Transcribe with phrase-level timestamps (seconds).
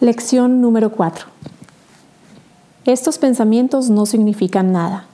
[0.00, 1.26] Lección número 4.
[2.86, 5.04] Estos pensamientos no significan nada.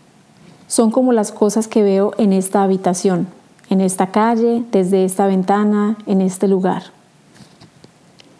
[0.68, 3.26] Son como las cosas que veo en esta habitación,
[3.68, 6.84] en esta calle, desde esta ventana, en este lugar.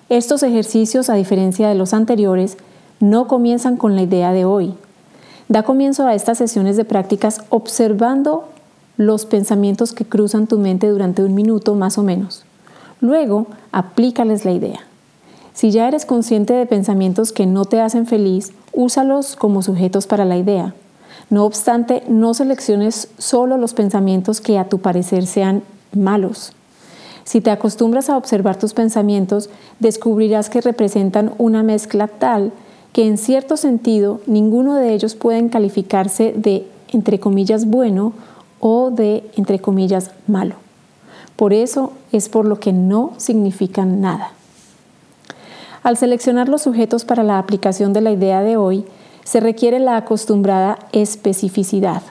[0.09, 2.59] Estos ejercicios, a diferencia de los anteriores,
[3.01, 4.75] no comienzan con la idea de hoy.
[5.49, 8.45] Da comienzo a estas sesiones de prácticas observando
[8.97, 12.45] los pensamientos que cruzan tu mente durante un minuto más o menos.
[13.01, 14.87] Luego, aplícales la idea.
[15.57, 20.27] Si ya eres consciente de pensamientos que no te hacen feliz, úsalos como sujetos para
[20.27, 20.75] la idea.
[21.31, 25.63] No obstante, no selecciones solo los pensamientos que a tu parecer sean
[25.95, 26.53] malos.
[27.25, 29.49] Si te acostumbras a observar tus pensamientos,
[29.81, 32.53] descubrirás que representan una mezcla tal
[32.93, 38.13] que en cierto sentido ninguno de ellos pueden calificarse de, entre comillas, bueno
[38.61, 40.57] o de, entre comillas, malo.
[41.35, 44.33] Por eso es por lo que no significan nada.
[45.83, 48.85] Al seleccionar los sujetos para la aplicación de la idea de hoy,
[49.25, 52.03] se requiere la acostumbrada especificidad.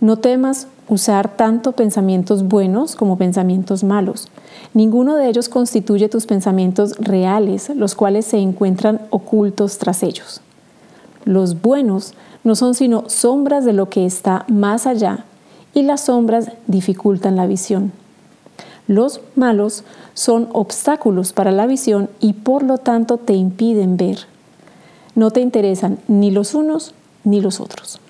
[0.00, 4.28] No temas usar tanto pensamientos buenos como pensamientos malos.
[4.74, 10.40] Ninguno de ellos constituye tus pensamientos reales, los cuales se encuentran ocultos tras ellos.
[11.24, 12.14] Los buenos
[12.44, 15.24] no son sino sombras de lo que está más allá
[15.74, 17.92] y las sombras dificultan la visión.
[18.92, 24.18] Los malos son obstáculos para la visión y por lo tanto te impiden ver.
[25.14, 26.92] No te interesan ni los unos
[27.24, 28.00] ni los otros.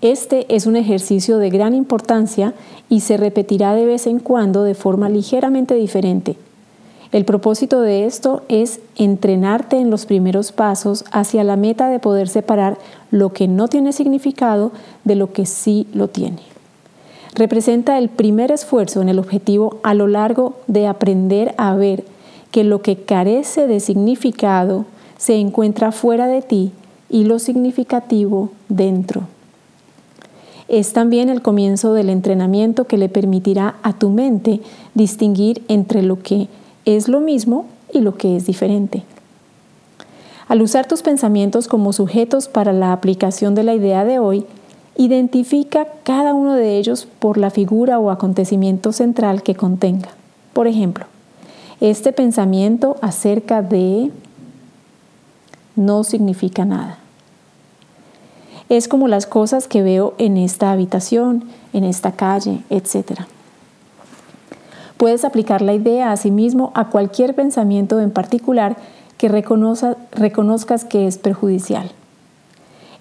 [0.00, 2.54] Este es un ejercicio de gran importancia
[2.88, 6.38] y se repetirá de vez en cuando de forma ligeramente diferente.
[7.12, 12.28] El propósito de esto es entrenarte en los primeros pasos hacia la meta de poder
[12.28, 12.78] separar
[13.10, 14.72] lo que no tiene significado
[15.04, 16.57] de lo que sí lo tiene
[17.38, 22.04] representa el primer esfuerzo en el objetivo a lo largo de aprender a ver
[22.50, 24.86] que lo que carece de significado
[25.16, 26.72] se encuentra fuera de ti
[27.08, 29.22] y lo significativo dentro.
[30.66, 34.60] Es también el comienzo del entrenamiento que le permitirá a tu mente
[34.94, 36.48] distinguir entre lo que
[36.84, 39.04] es lo mismo y lo que es diferente.
[40.48, 44.44] Al usar tus pensamientos como sujetos para la aplicación de la idea de hoy,
[45.00, 50.08] Identifica cada uno de ellos por la figura o acontecimiento central que contenga.
[50.52, 51.06] Por ejemplo,
[51.80, 54.10] este pensamiento acerca de
[55.76, 56.98] no significa nada.
[58.68, 63.20] Es como las cosas que veo en esta habitación, en esta calle, etc.
[64.96, 68.76] Puedes aplicar la idea a sí mismo a cualquier pensamiento en particular
[69.16, 71.92] que reconozcas que es perjudicial.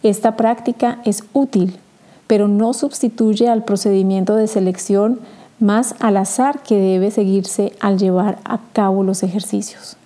[0.04, 1.80] Esta práctica es útil
[2.28, 5.20] pero no sustituye al procedimiento de selección
[5.60, 9.98] más al azar que debe seguirse al llevar a cabo los ejercicios.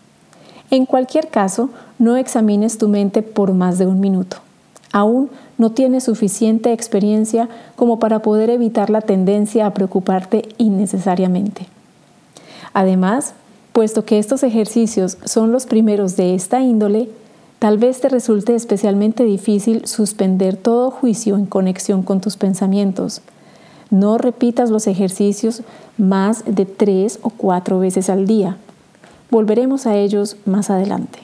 [0.69, 4.37] En cualquier caso, no examines tu mente por más de un minuto.
[4.93, 11.67] Aún no tienes suficiente experiencia como para poder evitar la tendencia a preocuparte innecesariamente.
[12.73, 13.33] Además,
[13.73, 17.09] puesto que estos ejercicios son los primeros de esta índole,
[17.61, 23.21] Tal vez te resulte especialmente difícil suspender todo juicio en conexión con tus pensamientos.
[23.91, 25.61] No repitas los ejercicios
[25.95, 28.57] más de tres o cuatro veces al día.
[29.29, 31.19] Volveremos a ellos más adelante.